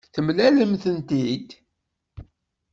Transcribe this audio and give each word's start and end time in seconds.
Temlalemt-tent-id? 0.13 1.49